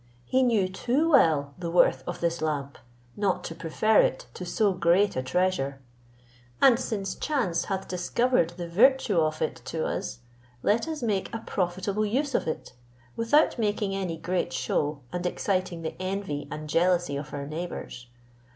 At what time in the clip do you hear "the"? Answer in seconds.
1.59-1.69, 8.57-8.67, 15.83-15.93